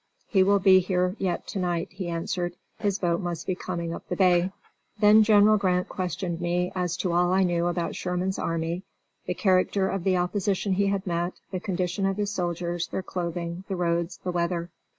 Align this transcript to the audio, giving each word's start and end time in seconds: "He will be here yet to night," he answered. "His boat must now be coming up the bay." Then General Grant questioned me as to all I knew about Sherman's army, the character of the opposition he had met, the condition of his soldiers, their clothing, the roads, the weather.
"He 0.27 0.41
will 0.41 0.57
be 0.57 0.79
here 0.79 1.15
yet 1.19 1.45
to 1.49 1.59
night," 1.59 1.89
he 1.91 2.07
answered. 2.07 2.55
"His 2.79 2.97
boat 2.97 3.21
must 3.21 3.47
now 3.47 3.51
be 3.51 3.55
coming 3.55 3.93
up 3.93 4.07
the 4.09 4.15
bay." 4.15 4.51
Then 4.99 5.21
General 5.21 5.57
Grant 5.57 5.89
questioned 5.89 6.41
me 6.41 6.71
as 6.73 6.97
to 6.97 7.11
all 7.11 7.31
I 7.31 7.43
knew 7.43 7.67
about 7.67 7.95
Sherman's 7.95 8.39
army, 8.39 8.81
the 9.27 9.35
character 9.35 9.89
of 9.89 10.03
the 10.03 10.17
opposition 10.17 10.73
he 10.73 10.87
had 10.87 11.05
met, 11.05 11.33
the 11.51 11.59
condition 11.59 12.07
of 12.07 12.17
his 12.17 12.31
soldiers, 12.31 12.87
their 12.87 13.03
clothing, 13.03 13.63
the 13.67 13.75
roads, 13.75 14.17
the 14.23 14.31
weather. 14.31 14.71